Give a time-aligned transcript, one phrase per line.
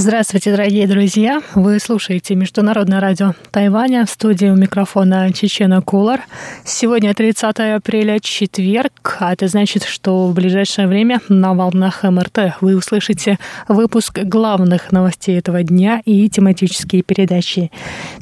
[0.00, 1.42] Здравствуйте, дорогие друзья!
[1.56, 4.06] Вы слушаете Международное радио Тайваня.
[4.06, 6.20] В студии у микрофона Чечена Кулар.
[6.64, 12.76] Сегодня 30 апреля, четверг, а это значит, что в ближайшее время на волнах МРТ вы
[12.76, 17.72] услышите выпуск главных новостей этого дня и тематические передачи.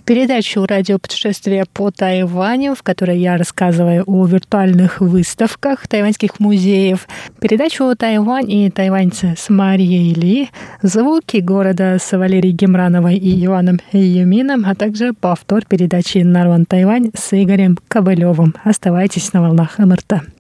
[0.07, 7.07] Передачу «Радиопутешествие по Тайваню», в которой я рассказываю о виртуальных выставках тайваньских музеев.
[7.39, 10.49] Передачу «Тайвань и тайваньцы» с Марией Ли.
[10.81, 17.11] Звуки города города с Валерией Гемрановой и Иваном Юмином, а также повтор передачи «Нарван Тайвань»
[17.13, 18.55] с Игорем Кобылевым.
[18.63, 20.36] Оставайтесь на волнах МРТ.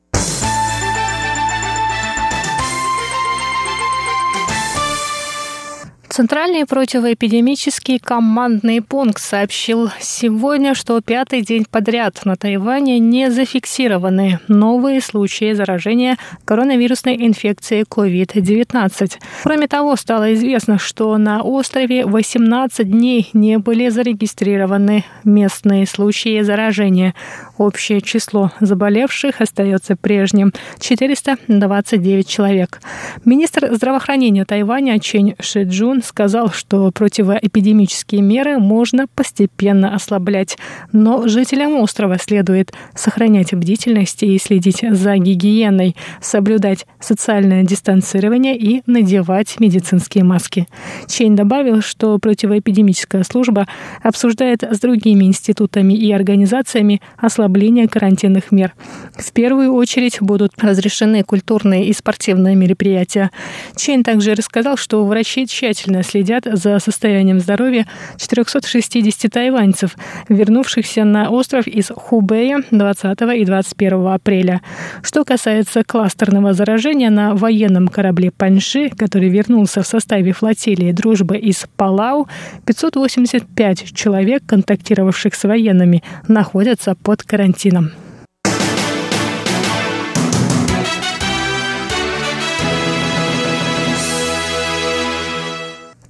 [6.17, 15.03] Центральный противоэпидемический командный пункт сообщил сегодня, что пятый день подряд на Тайване не зафиксированы новые
[15.03, 19.19] случаи заражения коронавирусной инфекцией COVID-19.
[19.43, 27.15] Кроме того, стало известно, что на острове 18 дней не были зарегистрированы местные случаи заражения.
[27.59, 32.81] Общее число заболевших остается прежним– 429 человек.
[33.27, 40.57] Министр здравоохранения Тайваня Чен Шиджун сказал, что противоэпидемические меры можно постепенно ослаблять,
[40.93, 49.59] но жителям острова следует сохранять бдительность и следить за гигиеной, соблюдать социальное дистанцирование и надевать
[49.61, 50.67] медицинские маски.
[51.09, 53.67] Чейн добавил, что противоэпидемическая служба
[54.03, 58.75] обсуждает с другими институтами и организациями ослабление карантинных мер.
[59.17, 63.31] В первую очередь будут разрешены культурные и спортивные мероприятия.
[63.77, 69.97] Чейн также рассказал, что врачи тщательно внимательно следят за состоянием здоровья 460 тайваньцев,
[70.29, 74.61] вернувшихся на остров из Хубэя 20 и 21 апреля.
[75.03, 81.67] Что касается кластерного заражения на военном корабле Паньши, который вернулся в составе флотилии «Дружбы» из
[81.77, 82.29] Палау,
[82.65, 87.93] 585 человек, контактировавших с военными, находятся под карантином.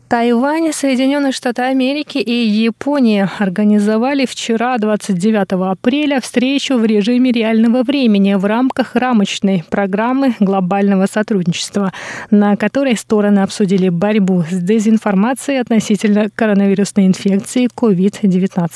[0.09, 8.35] Тайвань, Соединенные Штаты Америки и Япония организовали вчера, 29 апреля, встречу в режиме реального времени
[8.35, 11.93] в рамках рамочной программы глобального сотрудничества,
[12.31, 18.69] на которой стороны обсудили борьбу с дезинформацией относительно коронавирусной инфекции COVID-19.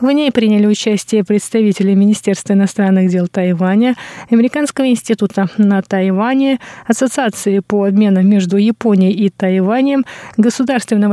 [0.00, 3.94] В ней приняли участие представители Министерства иностранных дел Тайваня,
[4.30, 10.04] Американского института на Тайване, Ассоциации по обмену между Японией и Тайванем,
[10.36, 10.55] Государственного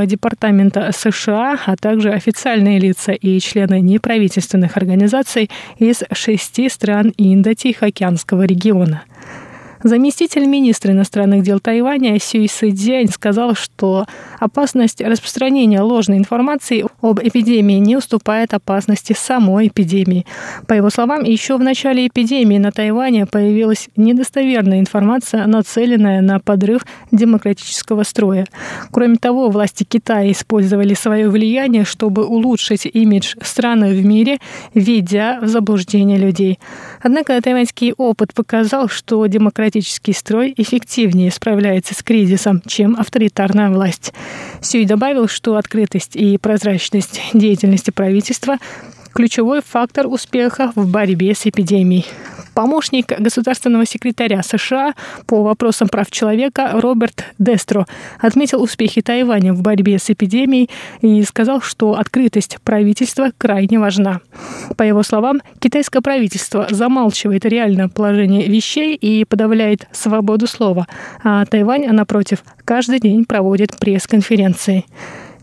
[0.05, 9.03] департамента США, а также официальные лица и члены неправительственных организаций из шести стран Индо-Тихоокеанского региона.
[9.83, 14.05] Заместитель министра иностранных дел Тайваня Сюй Сэдзянь сказал, что
[14.39, 20.25] опасность распространения ложной информации об эпидемии не уступает опасности самой эпидемии.
[20.67, 26.83] По его словам, еще в начале эпидемии на Тайване появилась недостоверная информация, нацеленная на подрыв
[27.11, 28.47] демократического строя.
[28.89, 34.37] Кроме того, власти Китая использовали свое влияние, чтобы улучшить имидж страны в мире,
[34.73, 36.57] введя в заблуждение людей.
[37.01, 44.13] Однако тайваньский опыт показал, что демократия демократический строй эффективнее справляется с кризисом, чем авторитарная власть.
[44.61, 48.57] Сюй добавил, что открытость и прозрачность деятельности правительства
[49.13, 52.05] ключевой фактор успеха в борьбе с эпидемией.
[52.53, 54.93] Помощник государственного секретаря США
[55.25, 57.87] по вопросам прав человека Роберт Дестро
[58.19, 60.69] отметил успехи Тайваня в борьбе с эпидемией
[61.01, 64.21] и сказал, что открытость правительства крайне важна.
[64.77, 70.87] По его словам, китайское правительство замалчивает реальное положение вещей и подавляет свободу слова,
[71.23, 74.85] а Тайвань, напротив, каждый день проводит пресс-конференции.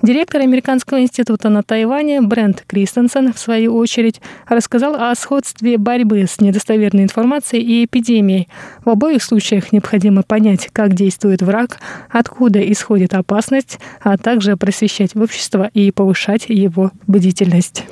[0.02, 6.40] Директор Американского института на Тайване Брент Кристенсен, в свою очередь, рассказал о сходстве борьбы с
[6.40, 8.48] недостоверной информацией и эпидемией.
[8.82, 15.70] В обоих случаях необходимо понять, как действует враг, откуда исходит опасность, а также просвещать общество
[15.74, 17.84] и повышать его бдительность.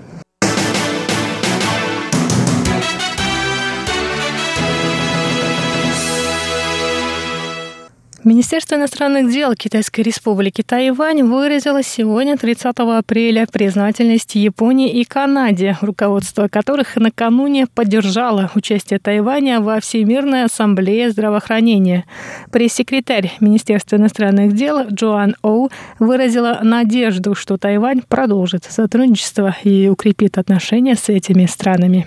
[8.28, 16.46] Министерство иностранных дел Китайской Республики Тайвань выразило сегодня, 30 апреля, признательность Японии и Канаде, руководство
[16.48, 22.04] которых накануне поддержало участие Тайваня во Всемирной ассамблее здравоохранения.
[22.52, 30.96] Пресс-секретарь Министерства иностранных дел Джоан Оу выразила надежду, что Тайвань продолжит сотрудничество и укрепит отношения
[30.96, 32.06] с этими странами.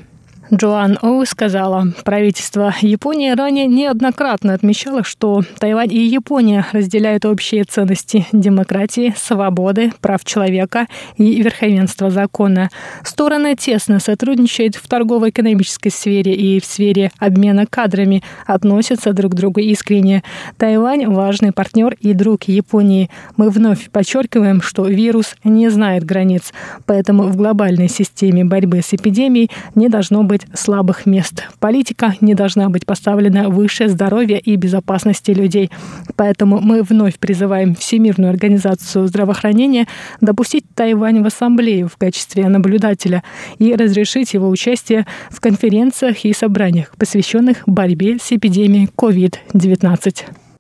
[0.54, 8.28] Джоан Оу сказала, правительство Японии ранее неоднократно отмечало, что Тайвань и Япония разделяют общие ценности
[8.34, 12.70] демократии, свободы, прав человека и верховенства закона.
[13.02, 19.62] Стороны тесно сотрудничают в торгово-экономической сфере и в сфере обмена кадрами, относятся друг к другу
[19.62, 20.22] искренне.
[20.58, 23.10] Тайвань– важный партнер и друг Японии.
[23.38, 26.52] Мы вновь подчеркиваем, что вирус не знает границ,
[26.86, 31.44] поэтому в глобальной системе борьбы с эпидемией не должно быть быть слабых мест.
[31.60, 35.70] Политика не должна быть поставлена выше здоровья и безопасности людей.
[36.16, 39.88] Поэтому мы вновь призываем Всемирную организацию здравоохранения
[40.22, 43.24] допустить Тайвань в ассамблею в качестве наблюдателя
[43.60, 50.51] и разрешить его участие в конференциях и собраниях, посвященных борьбе с эпидемией COVID-19.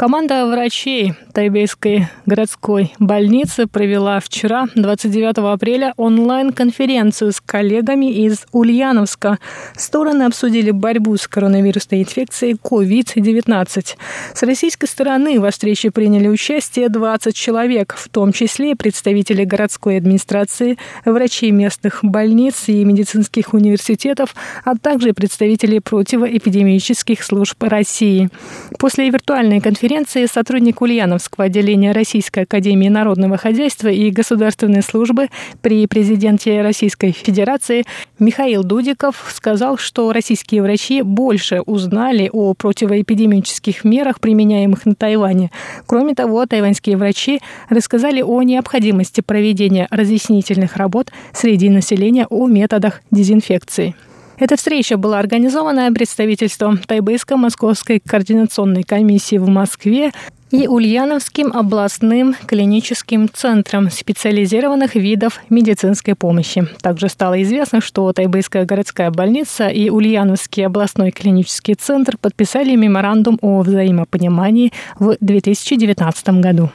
[0.00, 9.38] Команда врачей Тайбейской городской больницы провела вчера, 29 апреля, онлайн-конференцию с коллегами из Ульяновска.
[9.76, 13.96] Стороны обсудили борьбу с коронавирусной инфекцией COVID-19.
[14.32, 20.78] С российской стороны во встрече приняли участие 20 человек, в том числе представители городской администрации,
[21.04, 28.30] врачей местных больниц и медицинских университетов, а также представители противоэпидемических служб России.
[28.78, 35.26] После виртуальной конференции конференции сотрудник Ульяновского отделения Российской Академии Народного Хозяйства и Государственной службы
[35.62, 37.82] при президенте Российской Федерации
[38.20, 45.50] Михаил Дудиков сказал, что российские врачи больше узнали о противоэпидемических мерах, применяемых на Тайване.
[45.86, 53.96] Кроме того, тайваньские врачи рассказали о необходимости проведения разъяснительных работ среди населения о методах дезинфекции.
[54.40, 60.12] Эта встреча была организована представительством Тайбэйско-Московской координационной комиссии в Москве
[60.50, 66.66] и Ульяновским областным клиническим центром специализированных видов медицинской помощи.
[66.80, 73.60] Также стало известно, что Тайбэйская городская больница и Ульяновский областной клинический центр подписали меморандум о
[73.60, 76.70] взаимопонимании в 2019 году.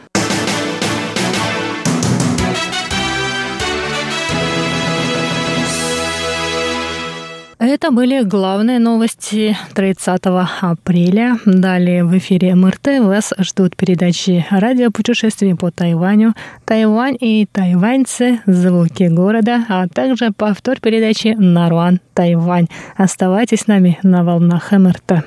[7.58, 10.22] Это были главные новости 30
[10.62, 11.38] апреля.
[11.46, 16.34] Далее в эфире МРТ вас ждут передачи радиопутешествия по Тайваню,
[16.66, 22.68] Тайвань и тайваньцы, звуки города, а также повтор передачи Наруан, Тайвань.
[22.98, 25.24] Оставайтесь с нами на волнах МРТ.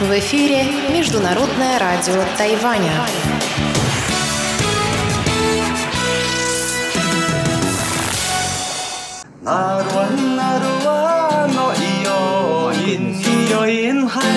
[0.00, 0.62] В эфире
[0.96, 2.92] Международное радио Тайваня.
[9.48, 10.04] 啦罗啊，
[10.36, 13.16] 啦罗啊，我咿哟，咿
[13.50, 14.27] 哟，咿哈。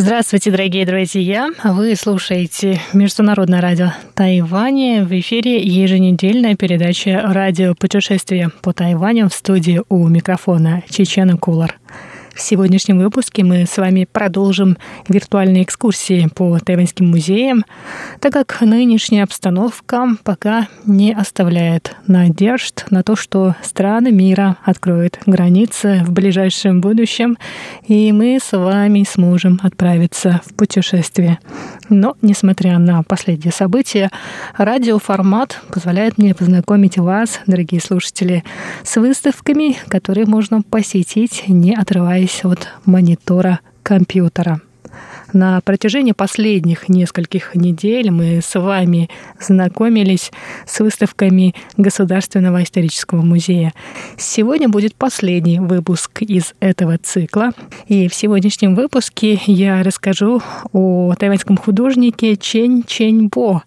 [0.00, 1.50] Здравствуйте, дорогие друзья!
[1.64, 5.04] Вы слушаете Международное радио Тайваня.
[5.04, 11.80] В эфире еженедельная передача «Радио путешествия по Тайваню» в студии у микрофона Чечена Кулар.
[12.38, 14.78] В сегодняшнем выпуске мы с вами продолжим
[15.08, 17.64] виртуальные экскурсии по тайваньским музеям,
[18.20, 26.04] так как нынешняя обстановка пока не оставляет надежд на то, что страны мира откроют границы
[26.06, 27.36] в ближайшем будущем,
[27.88, 31.40] и мы с вами сможем отправиться в путешествие.
[31.88, 34.10] Но, несмотря на последние события,
[34.56, 38.44] радиоформат позволяет мне познакомить вас, дорогие слушатели,
[38.84, 44.60] с выставками, которые можно посетить, не отрываясь оторвались от монитора компьютера.
[45.32, 50.32] На протяжении последних нескольких недель мы с вами знакомились
[50.66, 53.74] с выставками Государственного исторического музея.
[54.16, 57.50] Сегодня будет последний выпуск из этого цикла.
[57.88, 60.40] И в сегодняшнем выпуске я расскажу
[60.72, 63.62] о тайваньском художнике Чень Чень Бо.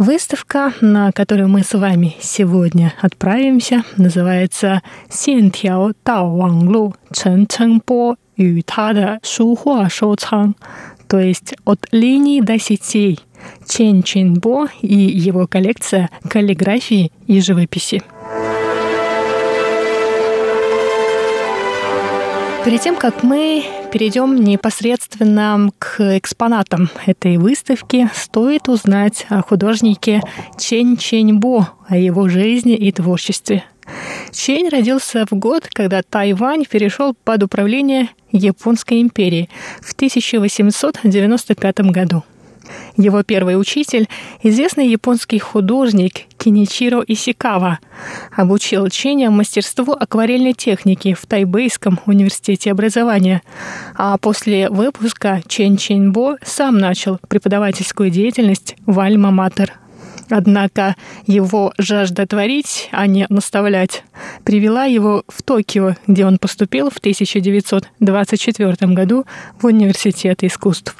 [0.00, 4.80] Выставка, на которую мы с вами сегодня отправимся, называется
[5.10, 10.56] «Синтяо Тао Ванглу Чэн Чэн По и Тада Шухуа Шоу Цан»,
[11.06, 13.20] то есть «От линий до сетей»
[13.68, 18.02] Чен Чин Бо и его коллекция каллиграфии и живописи.
[22.64, 30.22] Перед тем, как мы перейдем непосредственно к экспонатам этой выставки, стоит узнать о художнике
[30.58, 33.64] Чен Ченьбо, о его жизни и творчестве.
[34.32, 39.48] Чень родился в год, когда Тайвань перешел под управление Японской империи
[39.80, 42.22] в 1895 году.
[42.96, 44.08] Его первый учитель–
[44.42, 47.78] известный японский художник Киничиро Исикава.
[48.36, 53.42] Обучил Ченя мастерству акварельной техники в Тайбэйском университете образования.
[53.96, 59.72] А после выпуска Чен Ченбо сам начал преподавательскую деятельность в Альма-Матер
[60.30, 60.94] Однако
[61.26, 64.04] его жажда творить, а не наставлять,
[64.44, 69.26] привела его в Токио, где он поступил в 1924 году
[69.60, 70.96] в Университет искусств.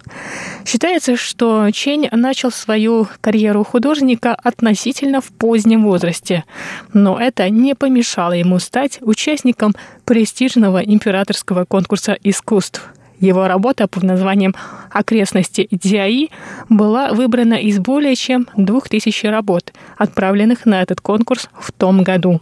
[0.66, 6.44] Считается, что Чень начал свою карьеру художника относительно в позднем возрасте,
[6.92, 14.54] но это не помешало ему стать участником престижного императорского конкурса искусств– его работа под названием
[14.90, 16.30] «Окрестности Дзяи»
[16.68, 22.40] была выбрана из более чем двух тысяч работ, отправленных на этот конкурс в том году.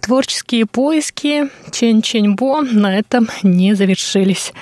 [0.00, 4.52] Творческие поиски Чен Ченьбо на этом не завершились.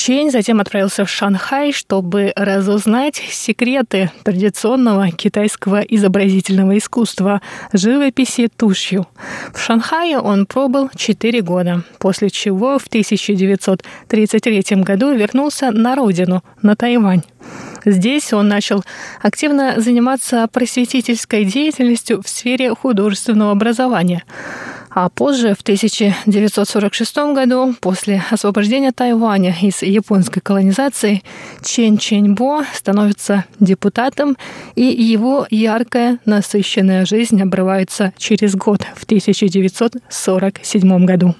[0.00, 7.42] Чень затем отправился в Шанхай, чтобы разузнать секреты традиционного китайского изобразительного искусства–
[7.74, 9.06] живописи тушью.
[9.52, 16.76] В Шанхае он пробыл 4 года, после чего в 1933 году вернулся на родину, на
[16.76, 17.24] Тайвань.
[17.84, 18.82] Здесь он начал
[19.20, 24.24] активно заниматься просветительской деятельностью в сфере художественного образования–
[24.90, 31.22] а позже, в 1946 году, после освобождения Тайваня из японской колонизации,
[31.62, 34.36] Чен Ченьбо становится депутатом,
[34.74, 41.34] и его яркая, насыщенная жизнь обрывается через год, в 1947 году.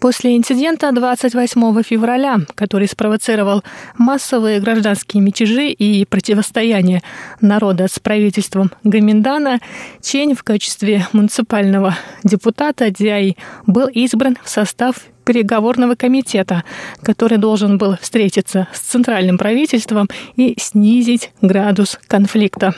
[0.00, 3.62] После инцидента 28 февраля, который спровоцировал
[3.96, 7.02] массовые гражданские мятежи и противостояние
[7.40, 9.60] народа с правительством Гаминдана,
[10.02, 16.64] Чень в качестве муниципального депутата Дзяи был избран в состав переговорного комитета,
[17.02, 22.74] который должен был встретиться с центральным правительством и снизить градус конфликта.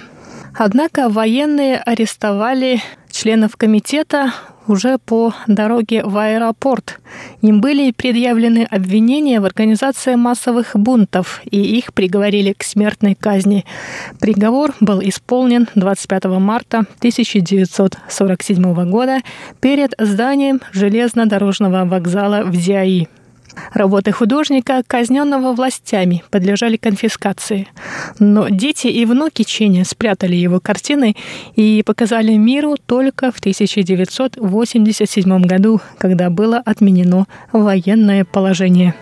[0.56, 4.32] Однако военные арестовали членов комитета
[4.70, 7.00] уже по дороге в аэропорт.
[7.42, 13.64] Им были предъявлены обвинения в организации массовых бунтов, и их приговорили к смертной казни.
[14.20, 19.18] Приговор был исполнен 25 марта 1947 года
[19.60, 23.08] перед зданием железнодорожного вокзала в Диаи.
[23.72, 27.66] Работы художника, казненного властями, подлежали конфискации.
[28.18, 31.16] Но дети и внуки Ченя спрятали его картины
[31.56, 38.94] и показали миру только в 1987 году, когда было отменено военное положение.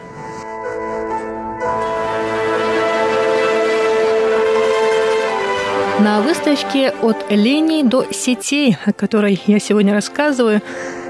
[6.01, 10.63] На выставке «От линий до сетей», о которой я сегодня рассказываю,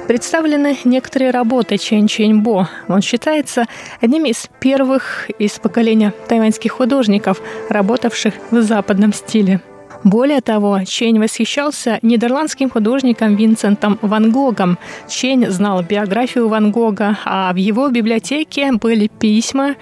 [0.08, 2.68] представлены некоторые работы Чен Ченьбо.
[2.88, 3.66] Он считается
[4.00, 9.60] одним из первых из поколения тайваньских художников, работавших в западном стиле.
[10.04, 14.78] Более того, Чень восхищался нидерландским художником Винсентом Ван Гогом.
[15.08, 19.74] Чень знал биографию Ван Гога, а в его библиотеке были письма,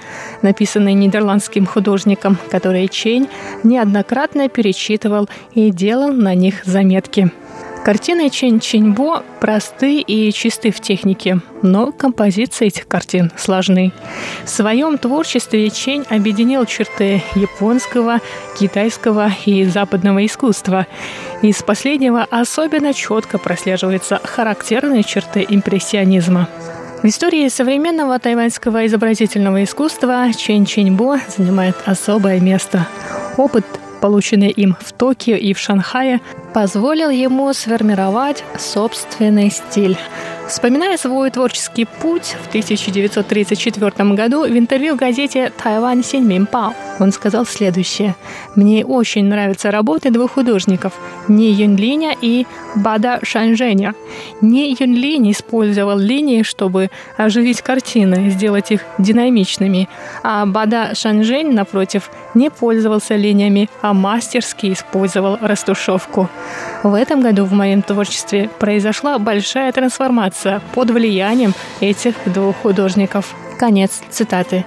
[0.43, 3.29] написанные нидерландским художником, которые Чень
[3.63, 7.31] неоднократно перечитывал и делал на них заметки.
[7.87, 13.93] Картины Чен Ченьбо просты и чисты в технике, но композиции этих картин сложны.
[14.45, 18.19] В своем творчестве Чень объединил черты японского,
[18.59, 20.89] китайского и западного искусства.
[21.43, 26.49] Из последнего особенно четко прослеживаются характерные черты импрессионизма.
[27.05, 32.89] В истории современного тайваньского изобразительного искусства Чен Ченьбо занимает особое место.
[33.37, 33.65] Опыт
[34.01, 36.21] полученный им в Токио и в Шанхае,
[36.55, 39.97] позволил ему сформировать собственный стиль.
[40.49, 48.15] Вспоминая свой творческий путь в 1934 году в интервью газете «Тайвань Синьминпао», он сказал следующее.
[48.55, 50.93] «Мне очень нравятся работы двух художников–
[51.29, 53.95] Ни Юнлиня и Бада Шанжэня.
[54.41, 59.89] Ни Юнлинь использовал линии, чтобы оживить картины, сделать их динамичными,
[60.23, 66.29] а Бада Шанжэнь, напротив, не пользовался линиями, а мастерски использовал растушевку.
[66.85, 70.36] В этом году в моем творчестве произошла большая трансформация
[70.75, 73.35] под влиянием этих двух художников.
[73.59, 74.65] Конец цитаты.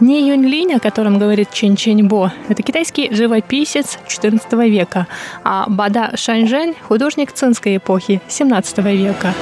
[0.00, 5.06] Не Юнь Линь, о котором говорит Чен Чень Бо, это китайский живописец XIV века,
[5.42, 9.32] а Бада Шаньжэнь– художник цинской эпохи XVII века.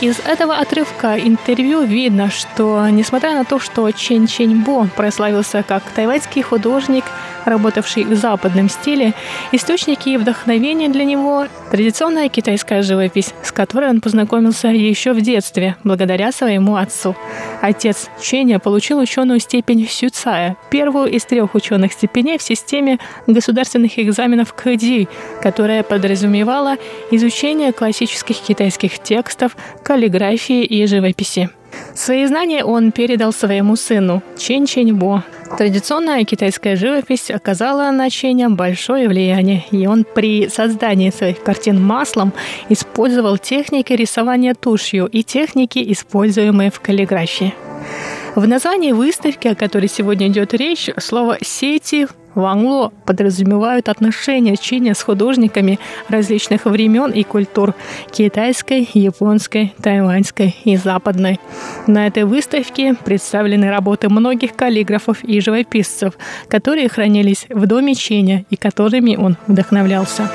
[0.00, 5.82] Из этого отрывка интервью видно, что, несмотря на то, что Чен Чень Бо прославился как
[5.94, 7.04] тайваньский художник–
[7.44, 9.14] работавший в западном стиле,
[9.52, 15.76] источники и вдохновения для него– традиционная китайская живопись, с которой он познакомился еще в детстве,
[15.84, 17.16] благодаря своему отцу.
[17.60, 24.52] Отец Ченя получил ученую степень Сюцая, первую из трех ученых степеней в системе государственных экзаменов
[24.54, 25.08] КДИ,
[25.40, 26.76] которая подразумевала
[27.10, 31.50] изучение классических китайских текстов, каллиграфии и живописи.
[31.94, 35.24] Свои знания он передал своему сыну Чен Ченьбо.
[35.58, 42.32] Традиционная китайская живопись оказала на Ченя большое влияние, и он при создании своих картин маслом
[42.68, 47.54] использовал техники рисования тушью и техники, используемые в каллиграфии.
[48.34, 55.02] В названии выставки, о которой сегодня идет речь, слово «сети» Вангло подразумевают отношения Чини с
[55.02, 57.74] художниками различных времен и культур–
[58.10, 61.38] китайской, японской, тайваньской и западной.
[61.86, 66.14] На этой выставке представлены работы многих каллиграфов и живописцев,
[66.48, 70.30] которые хранились в доме Чиня и которыми он вдохновлялся.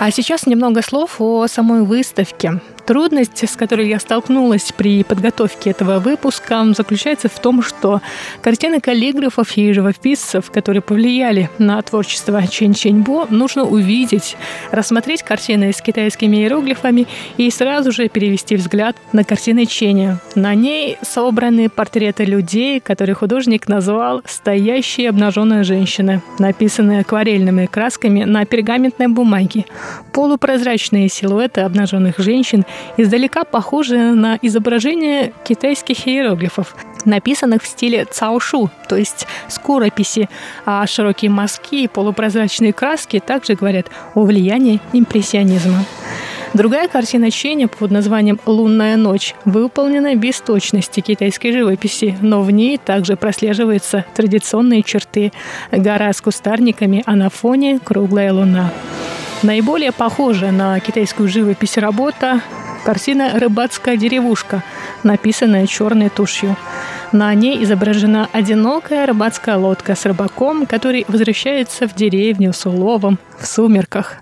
[0.00, 2.60] А сейчас немного слов о самой выставке.
[2.88, 8.00] Трудность, с которой я столкнулась при подготовке этого выпуска, заключается в том, что
[8.40, 14.38] картины каллиграфов и живописцев, которые повлияли на творчество Чен Ченьбо, нужно увидеть,
[14.70, 20.18] рассмотреть картины с китайскими иероглифами и сразу же перевести взгляд на картины Ченя.
[20.34, 28.46] На ней собраны портреты людей, которые художник назвал «стоящие обнаженные женщины», написанные акварельными красками на
[28.46, 29.66] пергаментной бумаге.
[30.14, 32.64] Полупрозрачные силуэты обнаженных женщин–
[32.96, 40.28] издалека похожи на изображение китайских иероглифов, написанных в стиле цаошу, то есть скорописи,
[40.64, 45.84] а широкие мазки и полупрозрачные краски также говорят о влиянии импрессионизма.
[46.54, 52.78] Другая картина Ченя под названием «Лунная ночь» выполнена без точности китайской живописи, но в ней
[52.78, 55.32] также прослеживаются традиционные черты–
[55.70, 58.72] гора с кустарниками, а на фоне круглая луна.
[59.42, 62.42] Наиболее похожая на китайскую живопись работа
[62.84, 64.62] Картина «Рыбацкая деревушка»,
[65.02, 66.56] написанная черной тушью.
[67.12, 73.46] На ней изображена одинокая рыбацкая лодка с рыбаком, который возвращается в деревню с уловом в
[73.46, 74.16] сумерках.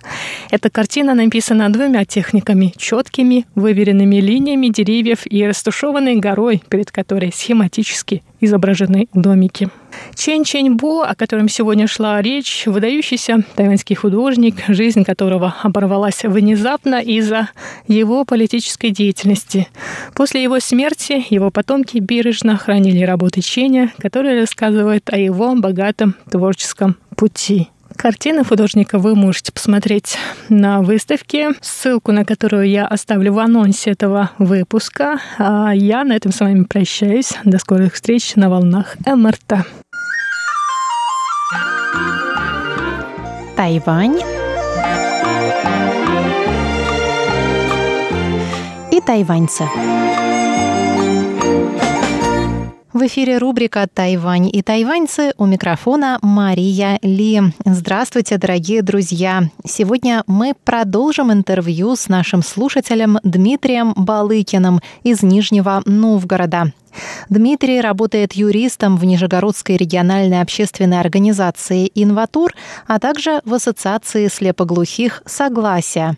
[0.51, 8.23] Эта картина написана двумя техниками– четкими, выверенными линиями деревьев и растушеванной горой, перед которой схематически
[8.39, 9.69] изображены домики.
[10.15, 17.01] Чен Чень Бо, о котором сегодня шла речь, выдающийся тайваньский художник, жизнь которого оборвалась внезапно
[17.01, 17.49] из-за
[17.87, 19.67] его политической деятельности.
[20.13, 26.97] После его смерти его потомки бережно хранили работы Ченя, которые рассказывают о его богатом творческом
[27.15, 27.69] пути.
[27.97, 30.17] Картины художника вы можете посмотреть
[30.49, 35.19] на выставке, ссылку на которую я оставлю в анонсе этого выпуска.
[35.39, 37.33] А я на этом с вами прощаюсь.
[37.43, 39.65] До скорых встреч на волнах МРТ.
[43.57, 44.21] Тайвань
[48.91, 49.65] и тайваньцы.
[52.97, 57.43] В эфире рубрика «Тайвань и тайваньцы» у микрофона Мария Ли.
[57.63, 59.51] Здравствуйте, дорогие друзья!
[59.63, 66.73] Сегодня мы продолжим интервью с нашим слушателем Дмитрием Балыкиным из Нижнего Новгорода.
[67.29, 72.51] Дмитрий работает юристом в Нижегородской региональной общественной организации «Инватур»,
[72.87, 76.17] а также в Ассоциации слепоглухих «Согласия».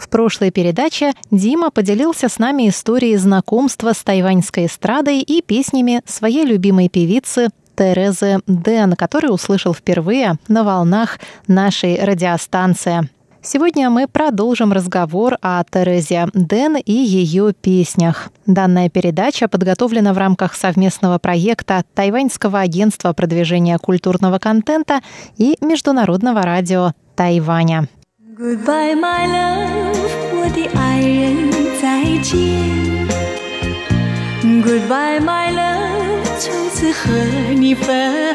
[0.00, 6.46] В прошлой передаче Дима поделился с нами историей знакомства с тайваньской эстрадой и песнями своей
[6.46, 13.10] любимой певицы Терезы Дэн, который услышал впервые на волнах нашей радиостанции.
[13.42, 18.30] Сегодня мы продолжим разговор о Терезе Дэн и ее песнях.
[18.46, 25.00] Данная передача подготовлена в рамках совместного проекта Тайваньского агентства продвижения культурного контента
[25.36, 27.86] и Международного радио Тайваня.
[28.39, 29.99] Goodbye, my love，
[30.31, 32.39] 我的爱人再见。
[34.63, 37.11] Goodbye, my love，从此和
[37.53, 38.33] 你分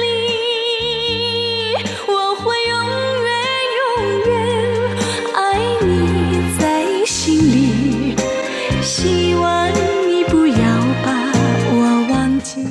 [0.00, 0.04] 离。
[2.06, 2.78] 我会永
[3.24, 3.28] 远
[3.80, 3.82] 永
[4.28, 4.30] 远
[5.34, 8.14] 爱你在心里，
[8.82, 9.68] 希望
[10.06, 10.54] 你不要
[11.04, 11.10] 把
[11.72, 12.64] 我忘记。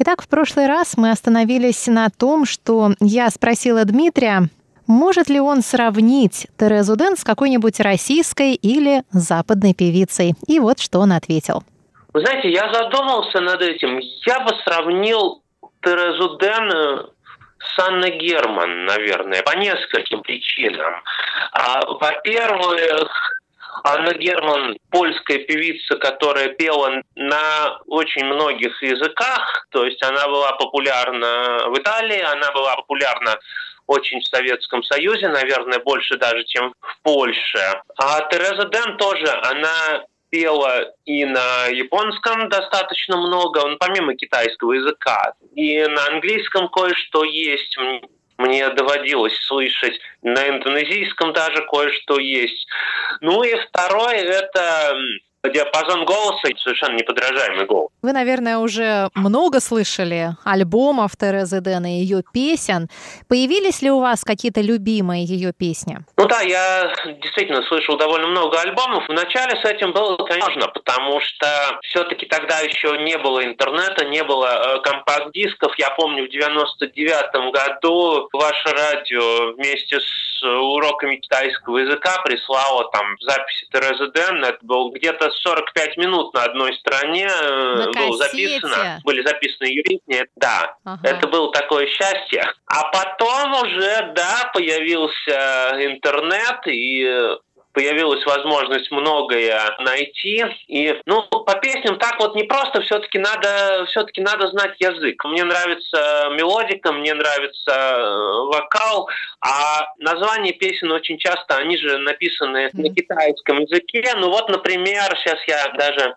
[0.00, 4.50] Итак, в прошлый раз мы остановились на том, что я спросила Дмитрия,
[4.87, 10.33] может ли он сравнить Терезу Дэн с какой-нибудь российской или западной певицей.
[10.47, 11.63] И вот что он ответил.
[12.13, 13.99] Вы знаете, я задумался над этим.
[14.25, 15.41] Я бы сравнил
[15.81, 17.05] Терезу Дэн э,
[17.59, 21.01] с Анной Герман, наверное, по нескольким причинам.
[21.53, 23.09] А, во-первых,
[23.83, 29.67] Анна Герман– польская певица, которая пела на очень многих языках.
[29.71, 33.39] То есть она была популярна в Италии, она была популярна
[33.87, 37.81] очень в Советском Союзе, наверное, больше даже, чем в Польше.
[37.97, 45.33] А Тереза Дэн тоже, она пела и на японском достаточно много, ну, помимо китайского языка.
[45.55, 47.77] И на английском кое-что есть.
[48.37, 52.67] Мне доводилось слышать на индонезийском даже кое-что есть.
[53.21, 54.97] Ну и второе это
[55.49, 57.89] диапазон голоса совершенно неподражаемый голос.
[58.01, 62.89] Вы, наверное, уже много слышали альбомов Терезы Дэн и ее песен.
[63.27, 65.99] Появились ли у вас какие-то любимые ее песни?
[66.17, 69.07] Ну да, я действительно слышал довольно много альбомов.
[69.07, 71.47] Вначале с этим было, конечно, потому что
[71.83, 75.73] все-таки тогда еще не было интернета, не было э, компакт-дисков.
[75.77, 83.67] Я помню, в 99 году ваше радио вместе с уроками китайского языка прислало там записи
[83.71, 84.43] Терезы Дэн.
[84.43, 89.83] Это был где-то 45 минут на одной стороне э, на было записано, были записаны ее
[89.83, 91.07] песни, да, ага.
[91.07, 92.45] это было такое счастье.
[92.65, 97.37] А потом уже, да, появился интернет и
[97.73, 100.45] появилась возможность многое найти.
[100.67, 105.23] И, ну, по песням так вот не просто, все-таки надо, все-таки надо знать язык.
[105.25, 109.09] Мне нравится мелодика, мне нравится э, вокал,
[109.41, 114.03] а названия песен очень часто, они же написаны на китайском языке.
[114.17, 116.15] Ну вот, например, сейчас я даже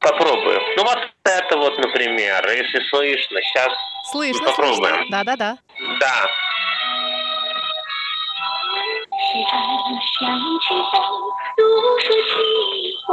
[0.00, 0.60] попробую.
[0.76, 3.72] Ну вот это вот, например, если слышно, сейчас
[4.10, 4.94] слышно, попробуем.
[4.96, 5.10] Слышно.
[5.10, 5.58] Да-да-да.
[6.00, 6.26] Да.
[9.20, 10.94] 想一想情风
[11.56, 11.60] 如
[12.00, 12.34] 诗情
[13.06, 13.10] 怀。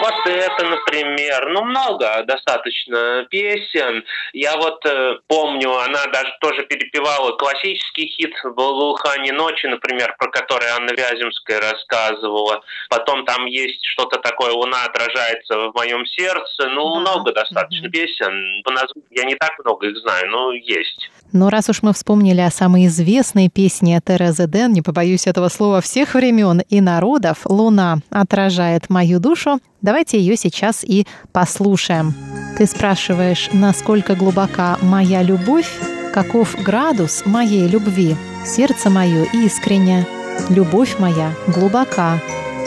[0.00, 1.48] Вот это, например.
[1.50, 4.04] Ну, много достаточно песен.
[4.32, 10.68] Я вот э, помню, она даже тоже перепевала классический хит «Вулхане ночи», например, про который
[10.68, 12.62] Анна Вяземская рассказывала.
[12.90, 16.68] Потом там есть что-то такое «Луна отражается в моем сердце».
[16.68, 18.62] Ну, много достаточно песен.
[18.64, 21.10] По названию я не так много их знаю, но есть.
[21.32, 25.80] Но раз уж мы вспомнили о самой известной песне Терезы Дэн, не побоюсь этого слова,
[25.80, 32.14] всех времен и народов, «Луна отражает мою душу», давайте ее сейчас и послушаем.
[32.56, 35.70] Ты спрашиваешь, насколько глубока моя любовь,
[36.12, 38.16] каков градус моей любви.
[38.44, 40.06] Сердце мое искренне,
[40.50, 42.20] любовь моя глубока.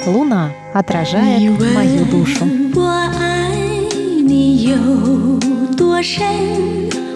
[0.05, 2.47] Луна отражает мою душу.
[6.07, 7.06] 几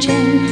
[0.00, 0.51] 真。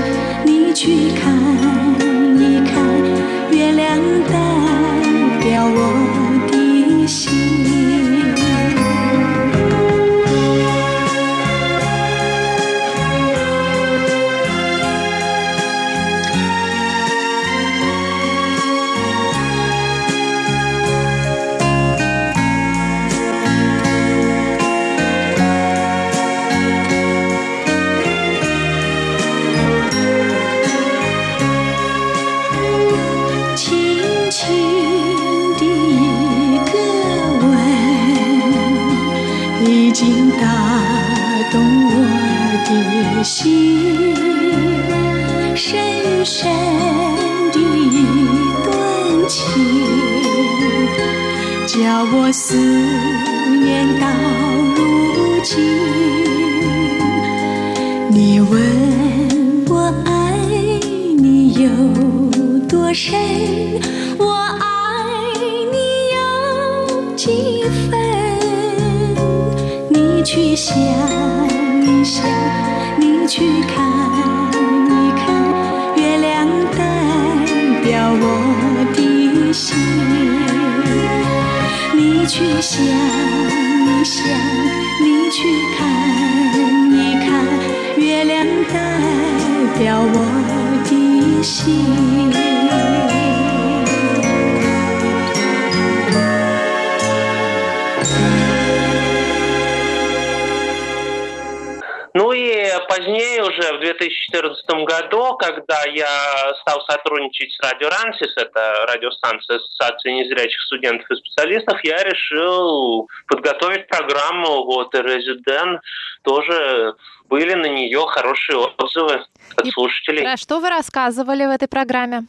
[105.35, 112.03] когда я стал сотрудничать с Радио Рансис, это радиостанция Ассоциации незрячих студентов и специалистов, я
[112.03, 115.79] решил подготовить программу вот и Резиден.
[116.23, 119.23] Тоже были на нее хорошие отзывы
[119.55, 120.21] от И слушателей.
[120.21, 122.23] Про что вы рассказывали в этой программе?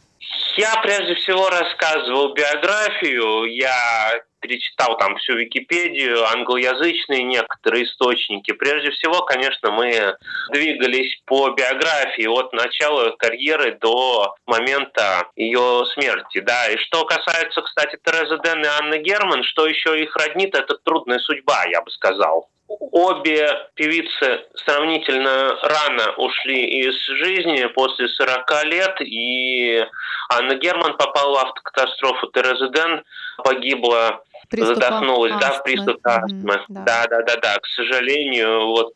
[0.55, 4.13] Я прежде всего рассказывал биографию, я
[4.43, 8.51] перечитал там всю Википедию, англоязычные некоторые источники.
[8.51, 10.15] Прежде всего, конечно, мы
[10.51, 16.41] двигались по биографии от начала карьеры до момента ее смерти.
[16.41, 16.69] Да.
[16.69, 21.19] И что касается, кстати, Терезы Ден и Анны Герман, что еще их роднит, это трудная
[21.19, 22.49] судьба, я бы сказал.
[22.79, 29.85] Обе певицы сравнительно рано ушли из жизни, после 40 лет, и
[30.29, 32.27] Анна Герман попала в автокатастрофу.
[32.27, 33.03] Тереза Ден
[33.43, 35.63] погибла Приступа задохнулась, да, в астмы.
[35.63, 36.61] приступе астмы.
[36.69, 36.83] да.
[36.85, 37.55] Да, да, да, да.
[37.59, 38.93] К сожалению, вот.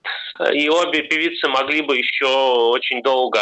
[0.54, 3.40] И обе певицы могли бы еще очень долго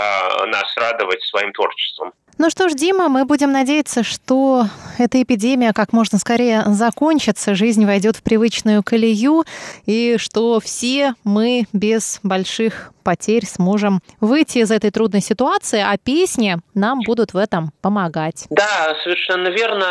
[0.48, 2.14] нас радовать своим творчеством.
[2.38, 4.66] Ну что ж, Дима, мы будем надеяться, что
[4.98, 9.46] эта эпидемия как можно скорее закончится, жизнь войдет в привычную колею,
[9.86, 16.58] и что все мы без больших потерь сможем выйти из этой трудной ситуации, а песни
[16.74, 18.48] нам будут в этом помогать.
[18.50, 19.86] Да, совершенно верно.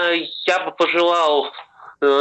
[0.46, 1.46] Я бы пожелал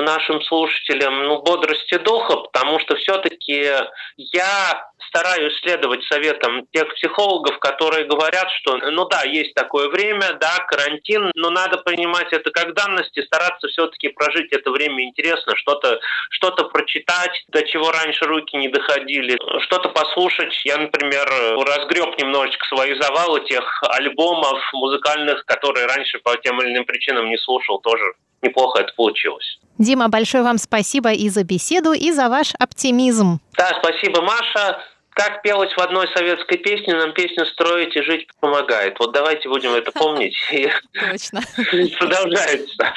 [0.01, 3.71] нашим слушателям ну, бодрости духа, потому что все-таки
[4.17, 10.65] я стараюсь следовать советам тех психологов, которые говорят, что, ну да, есть такое время, да,
[10.67, 15.99] карантин, но надо принимать это как данность и стараться все-таки прожить это время интересно, что-то
[16.29, 20.53] что прочитать, до чего раньше руки не доходили, что-то послушать.
[20.65, 21.25] Я, например,
[21.65, 27.37] разгреб немножечко свои завалы тех альбомов музыкальных, которые раньше по тем или иным причинам не
[27.37, 28.13] слушал, тоже
[28.43, 29.59] неплохо это получилось.
[29.77, 33.39] Дима, большое вам спасибо и за беседу, и за ваш оптимизм.
[33.57, 34.79] Да, спасибо, Маша.
[35.15, 38.97] Как пелось в одной советской песне, нам песню «Строить и жить помогает».
[38.99, 40.35] Вот давайте будем это помнить.
[41.11, 41.41] Точно.
[41.99, 42.93] продолжается.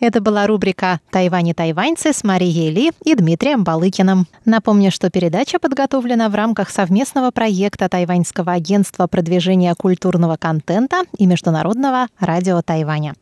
[0.00, 4.26] Это была рубрика «Тайвань и тайваньцы» с Марией Ли и Дмитрием Балыкиным.
[4.44, 12.08] Напомню, что передача подготовлена в рамках совместного проекта Тайваньского агентства продвижения культурного контента и Международного
[12.20, 13.14] радио Тайваня.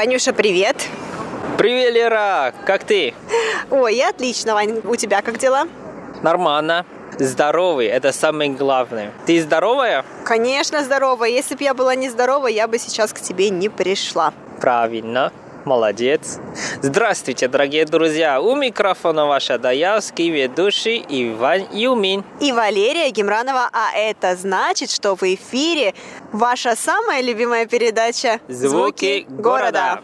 [0.00, 0.88] Ванюша, привет.
[1.58, 2.54] Привет, Лера!
[2.64, 3.12] Как ты?
[3.70, 4.80] Ой, я отлично, Вань.
[4.84, 5.68] У тебя как дела?
[6.22, 6.86] Нормально.
[7.18, 9.12] Здоровый, это самое главное.
[9.26, 10.06] Ты здоровая?
[10.24, 11.24] Конечно, здорово.
[11.24, 14.32] Если бы я была нездорова, я бы сейчас к тебе не пришла.
[14.58, 15.34] Правильно.
[15.64, 16.38] Молодец.
[16.82, 18.40] Здравствуйте, дорогие друзья.
[18.40, 22.24] У микрофона ваша даявский ведущий Иван Юмин.
[22.40, 25.94] И Валерия Гемранова, а это значит, что в эфире
[26.32, 30.00] ваша самая любимая передача Звуки города.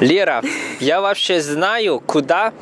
[0.00, 0.42] Лера,
[0.78, 2.52] я вообще знаю, куда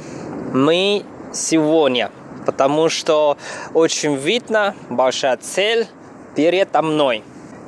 [0.52, 2.10] мы сегодня,
[2.46, 3.36] потому что
[3.74, 5.86] очень видно большая цель
[6.34, 7.22] передо мной.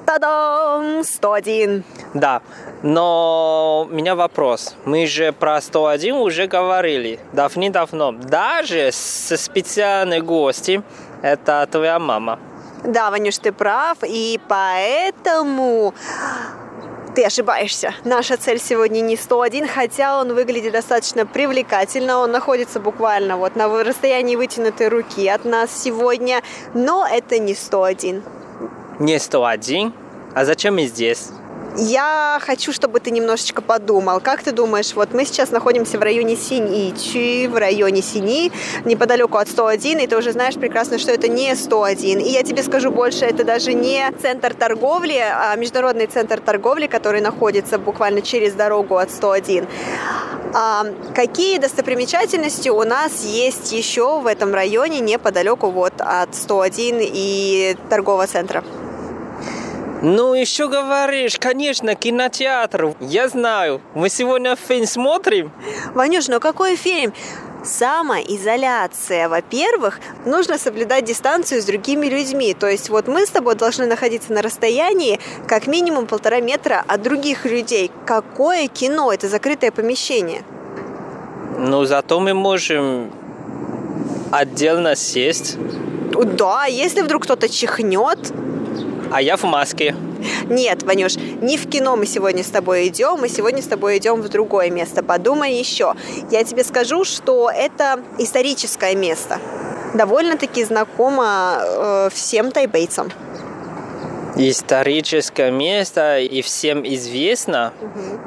[0.07, 1.05] Та-дам!
[1.05, 1.85] 101.
[2.15, 2.41] Да,
[2.83, 4.75] но у меня вопрос.
[4.87, 8.13] Мы же про 101 уже говорили давным-давно.
[8.13, 10.83] Даже со специальной гости,
[11.21, 12.39] это твоя мама.
[12.85, 13.99] Да, Ванюш, ты прав.
[14.03, 15.93] И поэтому
[17.19, 17.95] Ты ошибаешься.
[18.05, 22.19] Наша цель сегодня не 101, хотя он выглядит достаточно привлекательно.
[22.19, 26.43] Он находится буквально вот на расстоянии вытянутой руки от нас сегодня,
[26.75, 28.23] но это не 101.
[29.01, 29.93] Не 101?
[30.33, 31.31] А зачем мы здесь?
[31.77, 34.21] Я хочу, чтобы ты немножечко подумал.
[34.21, 38.51] Как ты думаешь, вот мы сейчас находимся в районе Синичи, в районе Сини,
[38.85, 42.21] неподалеку от 101, и ты уже знаешь прекрасно, что это не 101.
[42.21, 47.21] И я тебе скажу больше, это даже не центр торговли, а международный центр торговли, который
[47.21, 49.67] находится буквально через дорогу от 101.
[50.55, 57.77] А какие достопримечательности у нас есть еще в этом районе неподалеку вот от 101 и
[57.91, 58.65] торгового центра?
[60.01, 62.95] Ну, еще говоришь, конечно, кинотеатр.
[63.01, 63.81] Я знаю.
[63.95, 65.51] Мы сегодня фильм смотрим.
[65.95, 67.13] Ванюш, ну какой фильм?
[67.65, 69.29] Самоизоляция.
[69.29, 72.55] Во-первых, нужно соблюдать дистанцию с другими людьми.
[72.55, 77.03] То есть вот мы с тобой должны находиться на расстоянии как минимум полтора метра от
[77.03, 77.91] других людей.
[78.07, 79.13] Какое кино?
[79.13, 80.43] Это закрытое помещение.
[81.59, 83.11] Ну, зато мы можем
[84.31, 85.57] отдельно сесть.
[86.13, 88.33] Да, если вдруг кто-то чихнет,
[89.13, 89.95] а я в маске.
[90.49, 94.21] Нет, Ванюш, не в кино мы сегодня с тобой идем, мы сегодня с тобой идем
[94.21, 95.03] в другое место.
[95.03, 95.95] Подумай еще.
[96.31, 99.39] Я тебе скажу, что это историческое место.
[99.95, 103.11] Довольно-таки знакомо э, всем тайбейцам.
[104.37, 107.73] Историческое место и всем известно?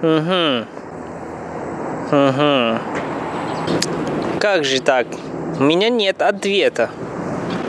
[0.02, 0.08] Угу.
[0.08, 0.66] Угу.
[2.12, 2.80] Угу.
[4.40, 5.08] Как же так?
[5.60, 6.90] У меня нет ответа.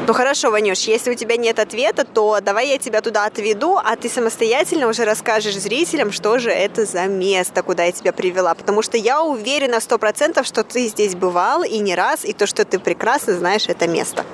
[0.04, 3.94] Ну хорошо, Ванюш, если у тебя нет ответа, то давай я тебя туда отведу, а
[3.94, 8.54] ты самостоятельно уже расскажешь зрителям, что же это за место, куда я тебя привела.
[8.54, 12.48] Потому что я уверена сто процентов, что ты здесь бывал и не раз, и то,
[12.48, 14.24] что ты прекрасно знаешь это место.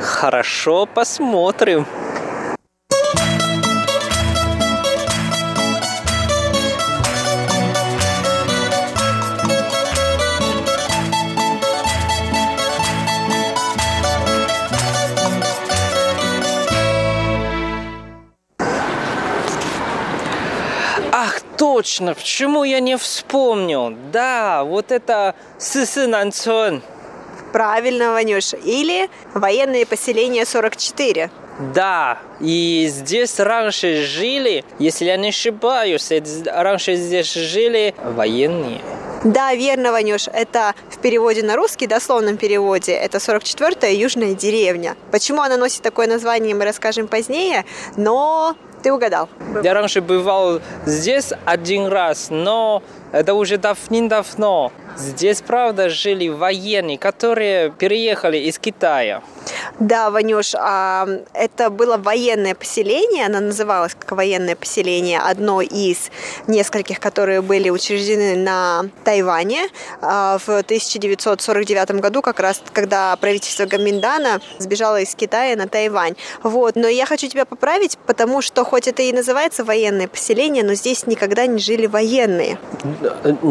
[0.00, 1.86] Хорошо, посмотрим.
[21.76, 23.94] Точно, почему я не вспомнил?
[24.10, 26.80] Да, вот это Сысы Нанцон.
[27.52, 28.54] Правильно, Ванюш.
[28.64, 31.30] Или военные поселения 44.
[31.74, 36.10] Да, и здесь раньше жили, если я не ошибаюсь,
[36.46, 38.80] раньше здесь жили военные.
[39.24, 44.96] Да, верно, Ванюш, это в переводе на русский, дословном переводе, это 44-я южная деревня.
[45.10, 48.56] Почему она носит такое название, мы расскажем позднее, но
[48.86, 49.28] ты угадал.
[49.64, 54.72] Я раньше бывал здесь один раз, но это уже давным-давно.
[54.96, 59.22] Здесь, правда, жили военные, которые переехали из Китая.
[59.78, 66.10] Да, Ванюш, а, это было военное поселение, оно называлось как военное поселение, одно из
[66.46, 69.68] нескольких, которые были учреждены на Тайване
[70.00, 76.14] а, в 1949 году, как раз когда правительство Гаминдана сбежало из Китая на Тайвань.
[76.42, 80.72] Вот, но я хочу тебя поправить, потому что хоть это и называется военное поселение, но
[80.72, 82.58] здесь никогда не жили военные.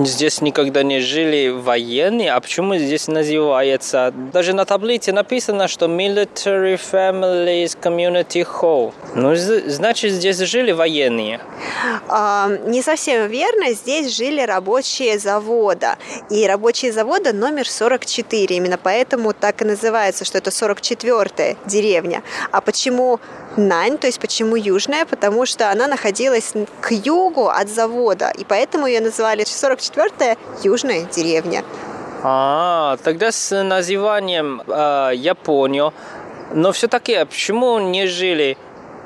[0.06, 4.14] Здесь никогда не жили военные, а почему здесь называется?
[4.34, 8.94] Даже на таблице написано, что Military Families Community Hall.
[9.16, 11.40] Ну, значит, здесь жили военные.
[12.08, 13.74] А, не совсем верно.
[13.74, 15.98] Здесь жили рабочие завода.
[16.30, 18.56] И рабочие завода номер 44.
[18.56, 22.24] Именно поэтому так и называется, что это 44-я деревня.
[22.52, 23.20] А почему
[23.58, 25.06] Нань, то есть почему южная?
[25.06, 28.32] Потому что она находилась к югу от завода.
[28.38, 31.64] И поэтому ее назвали 44-я южная деревня.
[32.24, 35.94] А, тогда с названием э, я понял.
[36.54, 38.58] Но все-таки а почему не жили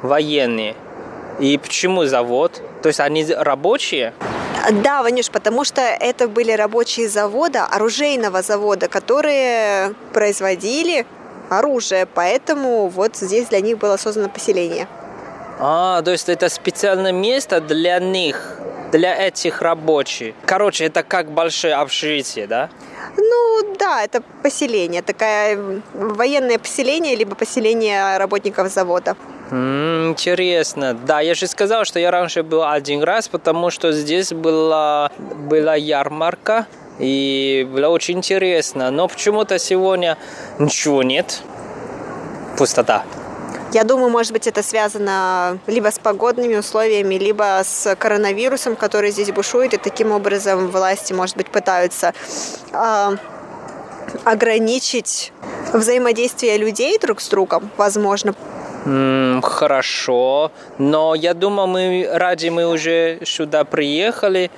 [0.01, 0.75] военные?
[1.39, 2.61] И почему завод?
[2.81, 4.13] То есть они рабочие?
[4.83, 11.05] Да, Ванюш, потому что это были рабочие завода, оружейного завода, которые производили
[11.49, 14.87] оружие, поэтому вот здесь для них было создано поселение.
[15.59, 18.57] А, то есть это специальное место для них,
[18.91, 20.33] для этих рабочих.
[20.45, 22.69] Короче, это как большое общежитие, да?
[23.17, 29.15] Ну да, это поселение, такое военное поселение, либо поселение работников завода.
[29.51, 30.93] Mm, интересно.
[30.93, 35.75] Да, я же сказал, что я раньше был один раз, потому что здесь была, была
[35.75, 36.67] ярмарка,
[36.99, 38.91] и было очень интересно.
[38.91, 40.17] Но почему-то сегодня
[40.59, 41.41] ничего нет.
[42.57, 43.03] Пустота.
[43.71, 49.31] Я думаю, может быть, это связано либо с погодными условиями, либо с коронавирусом, который здесь
[49.31, 52.13] бушует, и таким образом власти, может быть, пытаются
[52.73, 53.17] э,
[54.25, 55.31] ограничить
[55.71, 58.33] взаимодействие людей друг с другом, возможно.
[58.85, 64.49] М, Хорошо, но я думаю, мы ради мы уже сюда приехали,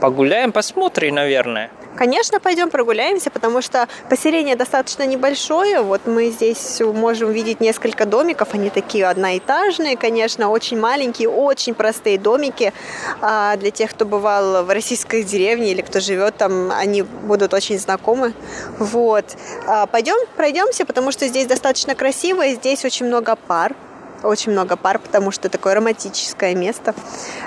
[0.00, 1.70] погуляем, посмотрим, наверное.
[2.00, 5.82] Конечно, пойдем прогуляемся, потому что поселение достаточно небольшое.
[5.82, 8.54] Вот мы здесь можем видеть несколько домиков.
[8.54, 12.72] Они такие одноэтажные, конечно, очень маленькие, очень простые домики.
[13.20, 17.78] А Для тех, кто бывал в российской деревне или кто живет там, они будут очень
[17.78, 18.32] знакомы.
[18.78, 19.26] Вот.
[19.66, 23.76] А Пойдем, пройдемся, потому что здесь достаточно красиво, и здесь очень много пар.
[24.22, 26.94] Очень много пар, потому что такое романтическое место.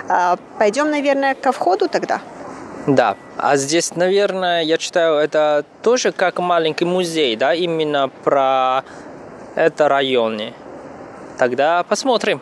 [0.08, 2.22] А, Пойдем, наверное, ко входу тогда.
[2.86, 8.84] Да, а здесь, наверное, я читаю, это тоже как маленький музей, да, именно про
[9.56, 10.54] это районе.
[11.38, 12.42] Тогда посмотрим.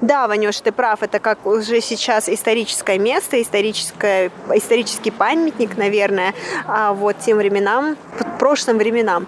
[0.00, 6.34] Да, Ванюш, ты прав, это как уже сейчас историческое место, историческое, исторический памятник, наверное,
[6.66, 7.96] а вот тем временам,
[8.38, 9.26] прошлым временам.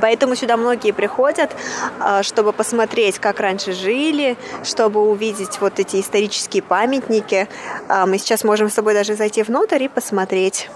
[0.00, 1.50] Поэтому сюда многие приходят,
[1.98, 7.48] а, чтобы посмотреть, как раньше жили, чтобы увидеть вот эти исторические памятники.
[7.88, 10.70] А, Мы сейчас можем с тобой даже зайти внутрь и посмотреть.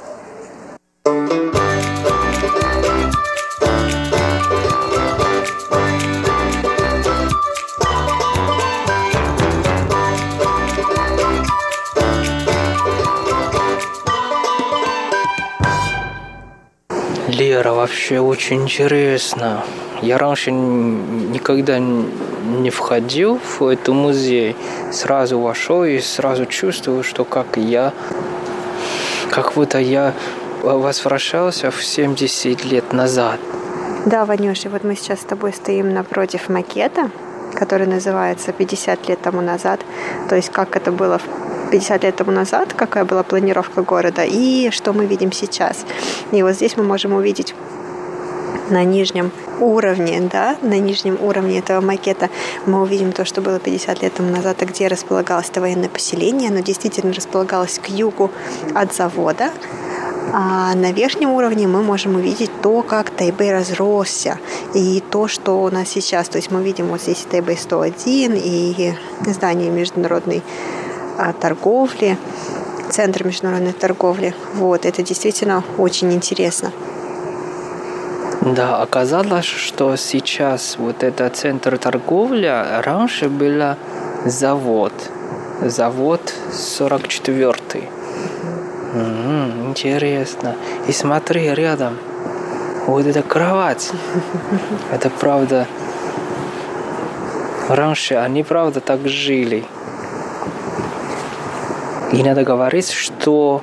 [17.87, 19.63] Вообще очень интересно.
[20.03, 24.57] Я раньше никогда не входил в этот музей.
[24.91, 27.93] Сразу вошел и сразу чувствую, что как я,
[29.31, 30.15] как будто я
[30.65, 33.39] возвращался в 70 лет назад.
[34.05, 37.11] Да, Ванюша, вот мы сейчас с тобой стоим напротив макета,
[37.55, 39.81] который называется «50 лет тому назад».
[40.29, 44.71] То есть как это было в 50 лет тому назад, какая была планировка города и
[44.71, 45.85] что мы видим сейчас.
[46.33, 47.55] И вот здесь мы можем увидеть
[48.71, 49.31] на нижнем
[49.61, 52.31] уровне, да, на нижнем уровне этого макета
[52.67, 56.51] мы увидим то, что было 50 лет тому назад, а где располагалось это военное поселение.
[56.51, 58.31] Оно действительно располагалось к югу
[58.75, 59.51] от завода.
[60.33, 64.39] А на верхнем уровне мы можем увидеть то, как Тайбэй разросся,
[64.75, 66.29] и то, что у нас сейчас.
[66.29, 68.95] То есть мы видим вот здесь Тайбэй 101 и
[69.27, 70.43] здание международной
[71.17, 72.19] а, торговли,
[72.91, 74.35] центр международной торговли.
[74.55, 76.73] Вот, это действительно очень интересно.
[78.43, 83.77] Да, оказалось, что сейчас вот этот центр торговли раньше был
[84.25, 84.93] завод.
[85.63, 86.21] Завод
[86.53, 87.89] 44
[88.95, 90.55] М, Интересно.
[90.87, 91.99] И смотри, рядом
[92.87, 93.91] вот эта кровать.
[94.93, 95.67] Это правда.
[97.69, 99.65] Раньше они правда так жили.
[102.13, 103.63] И надо говорить, что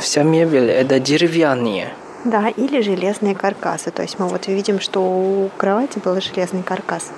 [0.00, 1.92] вся мебель это деревянная.
[2.24, 3.90] Да, или железные каркасы.
[3.90, 7.10] То есть мы вот видим, что у кровати был железный каркас.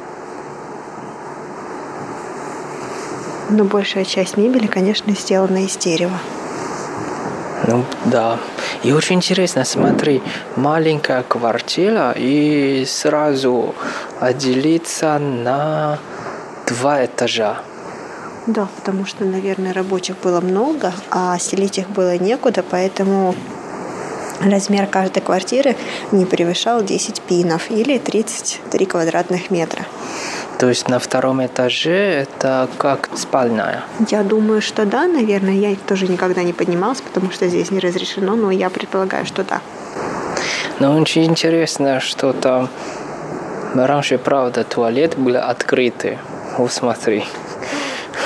[3.48, 6.18] Но большая часть мебели, конечно, сделана из дерева.
[7.66, 8.38] Ну да.
[8.82, 10.22] И очень интересно, смотри,
[10.56, 13.74] маленькая квартира и сразу
[14.20, 15.98] отделиться на
[16.66, 17.58] два этажа.
[18.46, 23.34] Да, потому что, наверное, рабочих было много, а селить их было некуда, поэтому
[24.40, 25.76] размер каждой квартиры
[26.12, 29.84] не превышал 10 пинов или 33 квадратных метра.
[30.58, 33.82] То есть на втором этаже это как спальная.
[34.10, 35.54] Я думаю, что да, наверное.
[35.54, 39.62] Я тоже никогда не поднималась, потому что здесь не разрешено, но я предполагаю, что да.
[40.78, 42.68] Но очень интересно, что там
[43.74, 46.18] раньше, правда, туалет был открытый.
[46.58, 47.24] Вот смотри.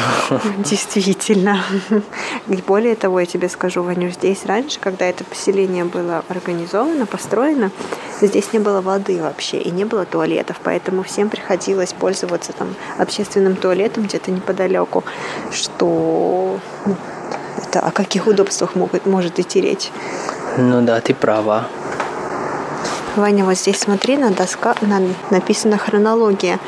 [0.59, 1.62] Действительно.
[2.49, 7.70] И более того, я тебе скажу, Ваню, здесь раньше, когда это поселение было организовано, построено,
[8.20, 13.57] здесь не было воды вообще и не было туалетов, поэтому всем приходилось пользоваться там общественным
[13.57, 15.05] туалетом где-то неподалеку,
[15.53, 16.97] что ну,
[17.62, 19.90] это о каких удобствах могут, может идти речь.
[20.57, 21.66] Ну да, ты права.
[23.16, 26.59] Ваня, вот здесь смотри, на доска на, написана хронология.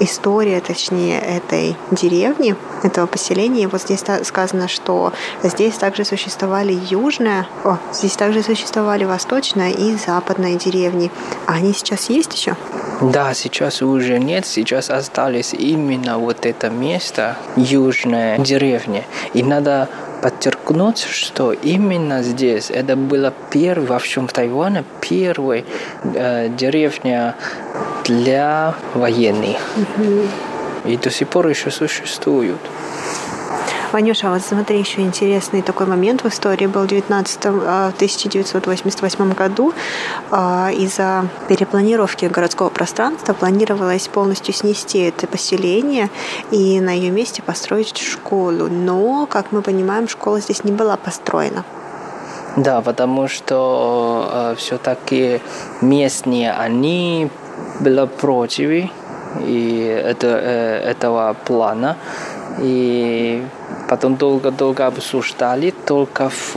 [0.00, 3.68] История, точнее, этой деревни, этого поселения.
[3.68, 10.54] Вот здесь сказано, что здесь также существовали южная, о, здесь также существовали восточная и западная
[10.54, 11.10] деревни.
[11.46, 12.56] А они сейчас есть еще?
[13.00, 19.04] Да, сейчас уже нет, сейчас остались именно вот это место, южная деревня.
[19.34, 19.88] И надо
[20.22, 25.64] подчеркнуть, что именно здесь это было первый, во всем Тайване, первая
[26.02, 27.36] э, деревня
[28.04, 29.58] для военных.
[30.84, 32.60] И до сих пор еще существуют.
[33.92, 39.72] Ванюша, вот смотри, еще интересный такой момент в истории был в 19, а, 1988 году.
[40.30, 46.10] а, Из-за перепланировки городского пространства планировалось полностью снести это поселение
[46.50, 48.68] и на ее месте построить школу.
[48.68, 51.64] Но, как мы понимаем, школа здесь не была построена.
[52.56, 55.40] Да, потому что все-таки
[55.80, 57.30] местные, они
[57.80, 58.90] были против
[59.46, 61.96] и это, э, этого плана.
[62.60, 63.42] И
[63.88, 66.56] потом долго-долго обсуждали, только в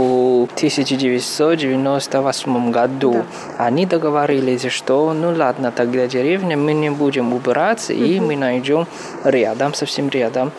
[0.56, 3.26] 1998 году Да.
[3.66, 8.88] они договорились, что ну ладно, тогда деревня мы не будем убираться, и мы найдем
[9.24, 10.52] рядом, совсем рядом,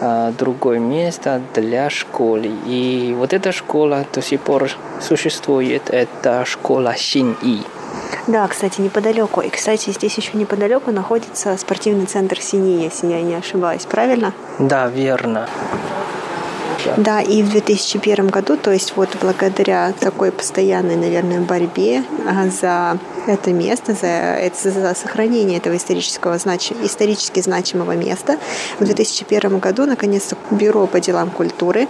[0.00, 2.50] а, другое место для школы.
[2.66, 7.64] И вот эта школа до сих пор существует, это школа Синьи.
[8.26, 9.40] Да, кстати, неподалеку.
[9.40, 14.32] И, кстати, здесь еще неподалеку находится спортивный центр Сини, если я не ошибаюсь, правильно?
[14.58, 15.48] Да, верно.
[16.96, 22.98] Да, и в 2001 году, то есть вот благодаря такой постоянной, наверное, борьбе а, за
[23.26, 28.38] это место, за, это- за сохранение этого исторического значи- исторически значимого места,
[28.78, 31.88] в 2001 году, наконец-то, Бюро по делам культуры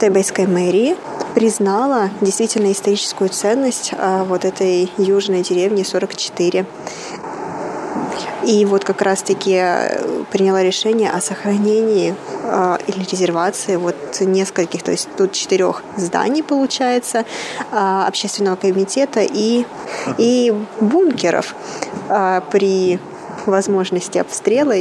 [0.00, 0.96] Тайбэйской мэрии
[1.34, 6.64] признало действительно историческую ценность а, вот этой южной деревни 44.
[8.44, 12.14] И вот как раз-таки э, приняла решение о сохранении
[12.44, 17.24] э, или резервации вот нескольких, то есть тут четырех зданий получается,
[17.70, 19.64] э, общественного комитета и,
[20.18, 21.54] и бункеров
[22.08, 22.98] э, при
[23.46, 24.74] возможности обстрела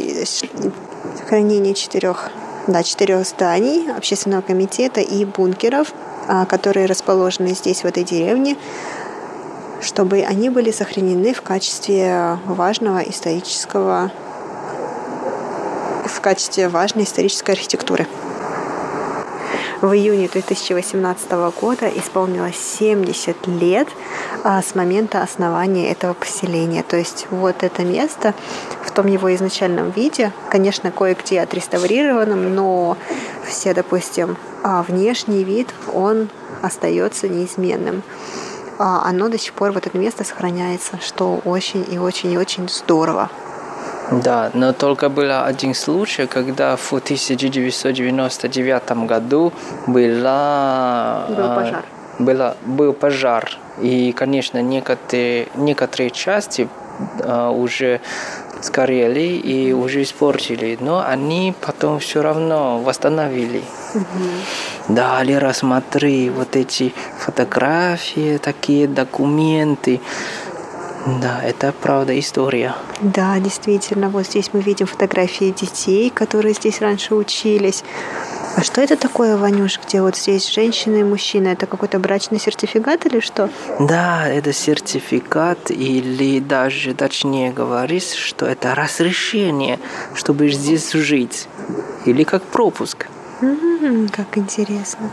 [1.27, 2.31] хранение четырех,
[2.67, 5.93] да, четырех зданий общественного комитета и бункеров,
[6.27, 8.57] а, которые расположены здесь, в этой деревне,
[9.82, 14.11] чтобы они были сохранены в качестве важного исторического
[16.05, 18.07] в качестве важной исторической архитектуры.
[19.82, 23.88] В июне 2018 года исполнилось 70 лет
[24.43, 26.82] а, с момента основания этого поселения.
[26.82, 28.34] То есть вот это место
[28.84, 32.97] в том его изначальном виде, конечно, кое-где отреставрированном, но
[33.45, 36.30] все, допустим, а, внешний вид, он
[36.63, 38.01] остается неизменным.
[38.80, 42.69] А, Оно до сих пор, вот это место сохраняется, что очень и очень и очень
[42.69, 43.30] здорово.
[44.11, 49.51] Да, но только был один случай, когда в 1999 году
[49.88, 51.84] была, Был а, пожар.
[52.19, 53.57] была, был пожар.
[53.82, 56.69] И, конечно, некоторые, некоторые части
[57.19, 57.99] а, уже
[58.62, 63.62] сгорели и уже испортили, но они потом все равно восстановили.
[64.88, 69.99] Да, Лера, смотри, вот эти фотографии, такие документы.
[71.22, 72.76] Да, это правда история.
[73.01, 77.84] Да, действительно, вот здесь мы видим фотографии детей, которые здесь раньше учились.
[78.55, 81.49] А что это такое, Ванюш, где вот здесь женщина и мужчина?
[81.49, 83.49] Это какой-то брачный сертификат или что?
[83.79, 89.79] Да, это сертификат или даже точнее говорить, что это разрешение,
[90.15, 91.47] чтобы здесь жить.
[92.05, 93.07] Или как пропуск.
[93.41, 95.09] М, как интересно.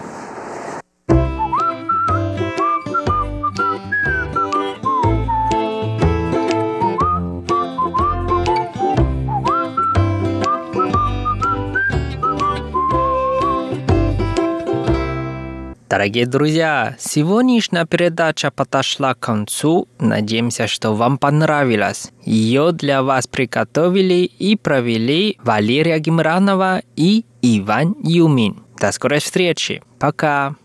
[15.95, 19.87] Дорогие друзья, сегодняшняя передача подошла к концу.
[20.01, 22.11] Надеемся, что вам понравилось.
[22.25, 28.65] Ее для вас приготовили и провели Валерия Гимранова и Иван Юмин.
[28.81, 29.85] До скорой встречи.
[30.01, 30.57] Пока.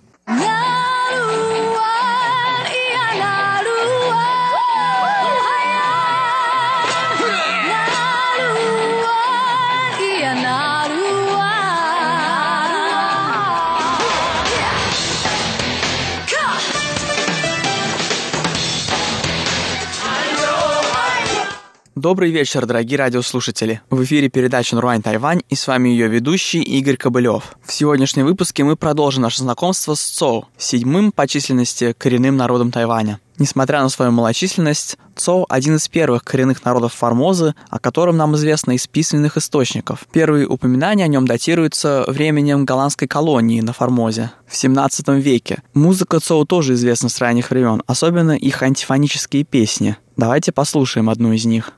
[22.00, 23.82] Добрый вечер, дорогие радиослушатели.
[23.90, 27.58] В эфире передача «Нурвань Тайвань» и с вами ее ведущий Игорь Кобылев.
[27.62, 33.20] В сегодняшнем выпуске мы продолжим наше знакомство с Цоу, седьмым по численности коренным народом Тайваня.
[33.40, 38.74] Несмотря на свою малочисленность, Цоу– один из первых коренных народов Формозы, о котором нам известно
[38.74, 40.06] из письменных источников.
[40.12, 45.64] Первые упоминания о нем датируются временем голландской колонии на Формозе в 17 веке.
[45.74, 49.96] Музыка Цоу тоже известна с ранних времен, особенно их антифонические песни.
[50.18, 51.72] Давайте послушаем одну из них.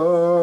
[0.00, 0.37] Oh.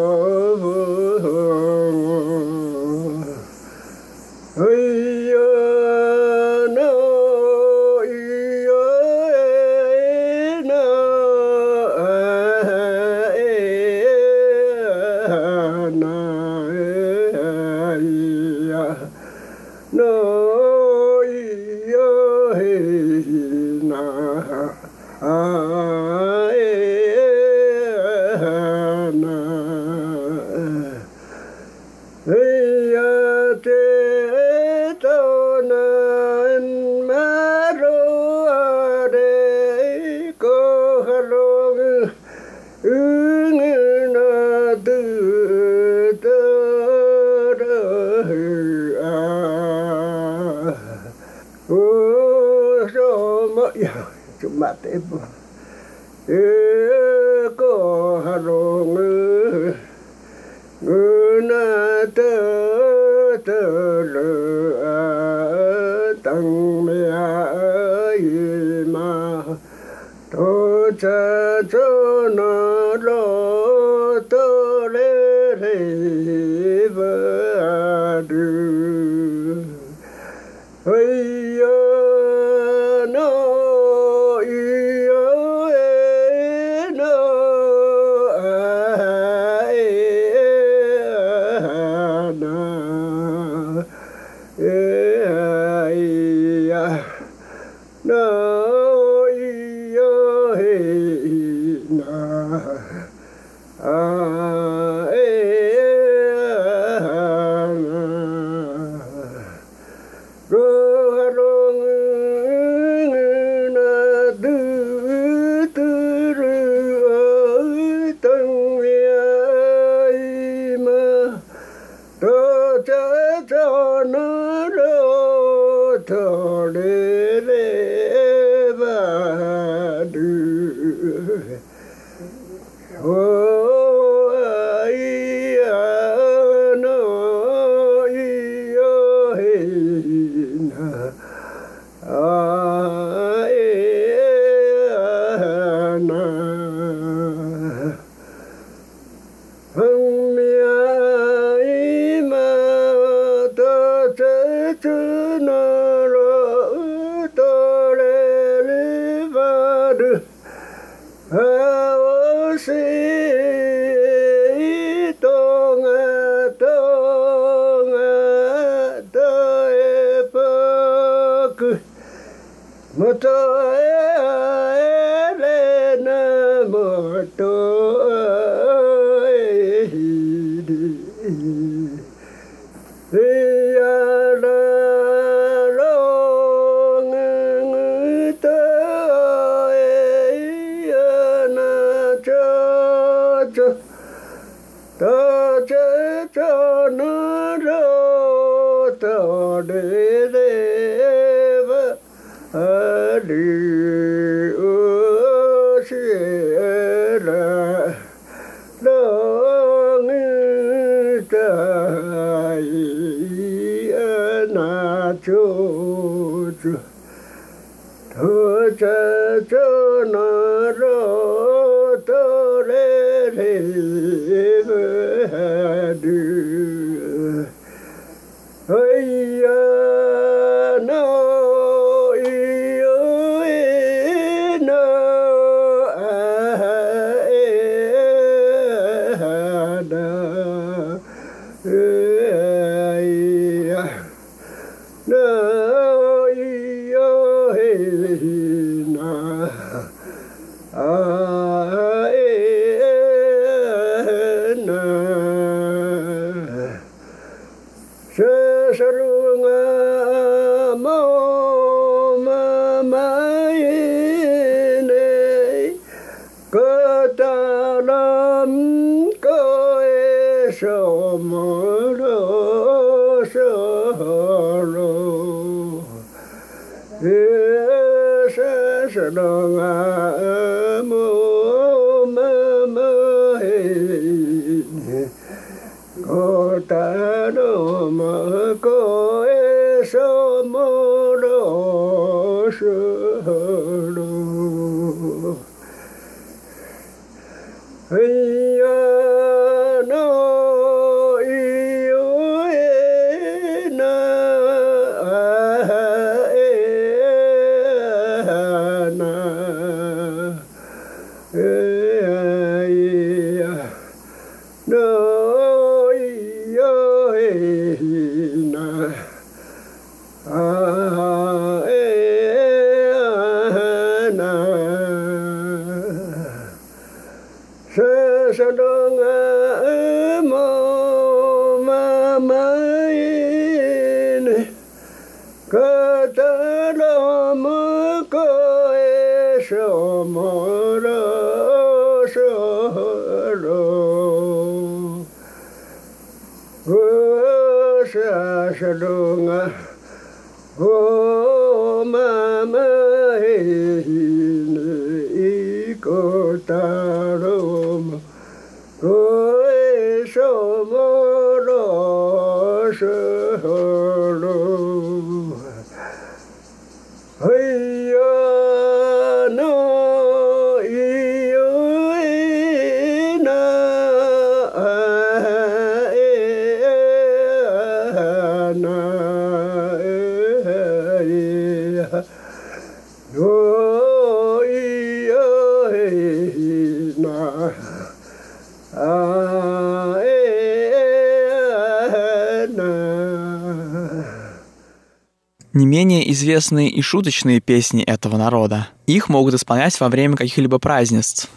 [396.15, 398.69] известные и шуточные песни этого народа.
[398.87, 401.29] Их могут исполнять во время каких-либо празднеств.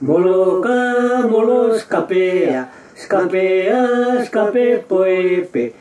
[0.00, 5.74] Moloka, moloskapea, skapea, skape poepe,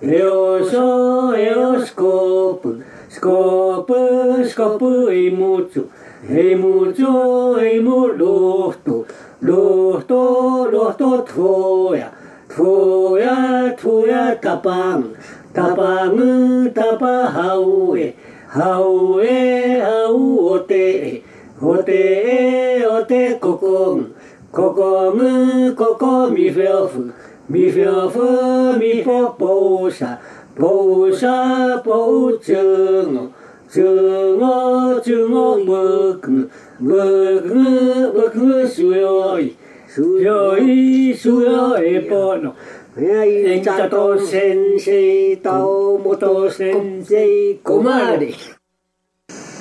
[0.00, 5.86] よしょよしこぷしこぷしこぷいもちょ
[6.24, 9.06] いもちょいもロフト。
[9.40, 12.12] ロフトロフトとや
[12.48, 15.16] とやとやたぱん
[15.52, 18.14] たぱんたぱはうえ
[18.46, 21.24] はうえはうおて
[21.60, 24.14] おておてここん
[24.52, 27.12] ここむここみふよふ
[27.48, 30.16] mi phiêu phơ mi phơ bồ sa
[30.58, 33.30] bồ sa bồ trường
[33.74, 36.20] trường ngô trường ngô mực
[36.78, 38.94] mực ngư mực ngư suy
[39.96, 42.52] suy suy bọn
[43.20, 46.48] Ai chato sensei tao moto
[47.84, 48.34] ma đi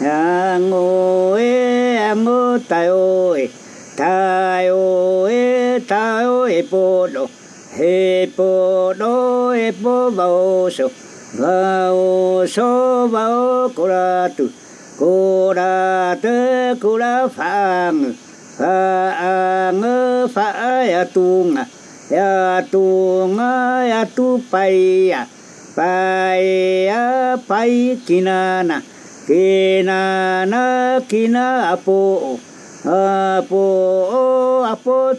[0.02, 3.50] À ngô ê mô tai ôi
[3.98, 5.34] tai ôi
[5.88, 7.26] tai ôi bộ đồ
[7.78, 10.88] He po no he po vào so
[11.34, 13.08] vao so
[13.76, 14.48] cô ra tu
[15.00, 18.14] kura te kura phang
[18.58, 19.82] phang
[20.34, 20.48] pha
[20.86, 21.66] ya tu ngà.
[22.10, 25.28] Ya tu ngà ya tu pai ya
[25.76, 28.82] pai ya pai kinana
[29.28, 32.40] kinana kina apo
[32.86, 33.64] apo
[34.64, 35.14] apo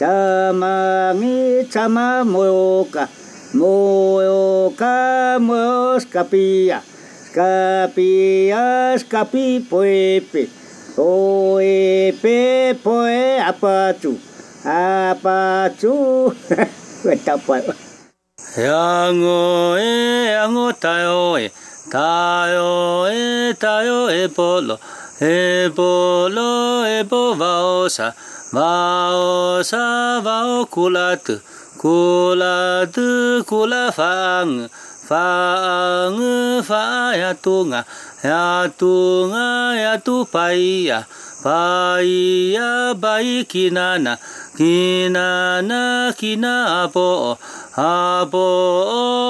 [0.00, 3.06] Chama mi chama moyoka,
[3.52, 6.80] moyoka moyos capia
[7.34, 10.48] capilla capi poepe,
[10.96, 14.16] poepe poe apachu,
[14.64, 15.92] apachu.
[18.56, 21.52] Yango e yango tayo e,
[21.92, 24.80] tayo e tayo e polo,
[25.20, 28.14] e polo e po vaosa.
[28.52, 31.22] Vaosa vao kulat
[31.78, 32.96] kulat
[33.46, 34.66] kula fang
[35.06, 36.18] fang
[36.66, 37.86] fa ya tunga
[38.26, 41.06] ya tunga ya tu pai ya
[41.46, 44.18] pai ya bai kinana
[44.58, 47.38] kinana kina apo
[47.78, 48.46] apo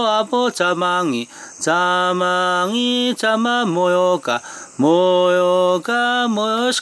[0.09, 1.29] apo chamangi
[1.61, 4.41] chamangi chama moyoka
[4.81, 6.73] moyoka moyo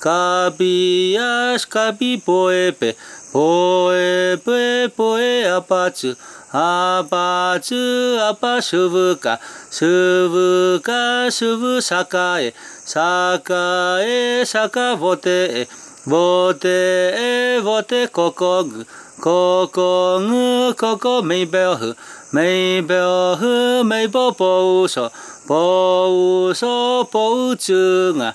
[0.00, 2.96] カビアシカビポエペ、
[3.34, 6.16] ポエペポエアパツ、
[6.52, 9.38] アパツアパシュブカ、
[9.70, 15.68] シュブカシュブサカエ、サカエサカボテエ、
[16.06, 18.86] ボテエボテココグ、
[19.20, 21.94] ココグココメイベオフ、
[22.32, 25.12] メイベオフメイボポウソ、
[25.46, 28.34] ポウソポウチュガ、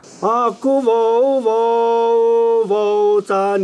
[0.21, 3.57] 阿古沃 mau, mau, 咋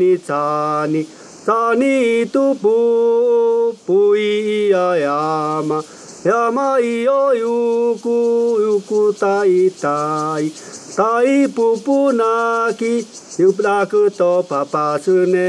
[1.76, 5.84] 你都不不一样呀嘛。
[6.24, 10.52] 呀嘛咿哟哟古哟古扎伊大伊
[10.96, 13.86] 大伊不不那个不那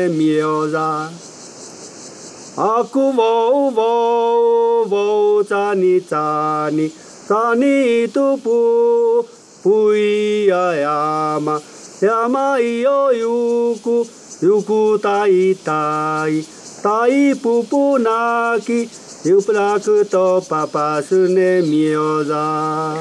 [0.08, 0.68] yama iyo
[8.04, 9.37] yuku, yuku taitai,
[9.70, 14.06] いややまいよゆく
[14.40, 16.42] ゆくたいたい
[16.82, 18.88] たいぷぷなき
[19.28, 22.94] ゆぷらくとパパすねみよざ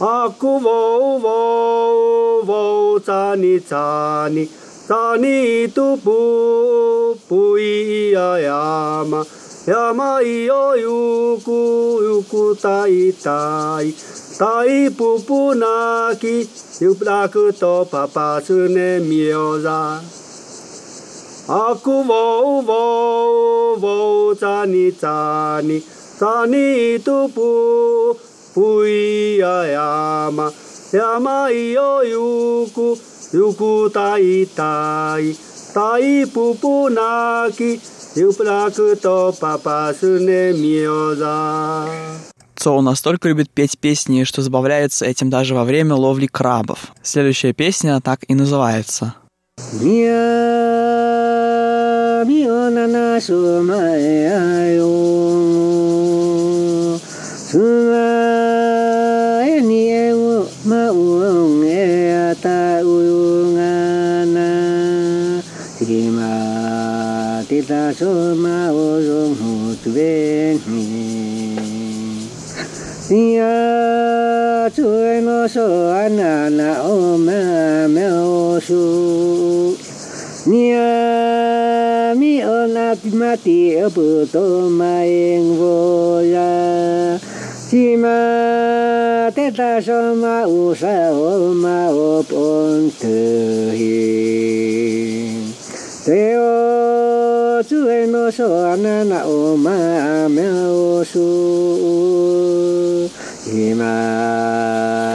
[0.00, 16.46] あくぼうぼうぼうさにさにさにとぷぷいややまいよゆくゆくたいたいタイププナキ
[16.84, 20.00] ユプラクトパパスネミオザ
[21.48, 28.14] アクボウボウボウザニザニザニトプ
[28.54, 30.52] プイヤヤマ
[30.92, 32.94] ヤマイヨユク
[33.36, 35.34] ユクタイタイ
[35.74, 37.80] タイププナキ
[38.20, 46.92] ユプラクトパパスネミオザ Цоу настолько любит петь песни, что забавляется этим даже во время ловли крабов.
[47.02, 49.14] Следующая песня так и называется.
[67.68, 68.34] ta so
[73.10, 79.74] ya chuối nó sợ anh à na ô mà mèo su
[80.46, 87.18] nia mi ô na ma ti ở bờ tô mà em vô ra
[87.70, 94.48] si ma te ta so ma u sa, ô ma ô pon tư hi.
[96.06, 101.28] Te ô, chuối nó sợ anh à na ô mà mèo su
[103.50, 103.82] 今朝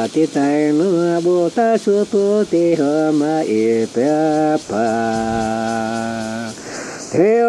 [0.07, 4.01] 起来，我步出菩提，我迈一步
[4.73, 6.51] 啊。
[7.11, 7.47] 太阳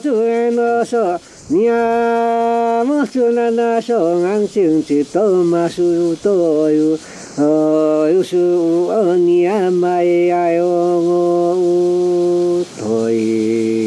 [0.00, 6.98] 出来，我说：你呀，莫说那那说，俺心事多，莫说多有，
[8.08, 13.83] 有时我你呀，莫要让我多疑。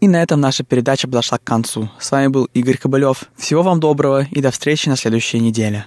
[0.00, 1.90] И на этом наша передача подошла к концу.
[2.00, 3.24] С вами был Игорь Кобылев.
[3.36, 5.86] Всего вам доброго и до встречи на следующей неделе.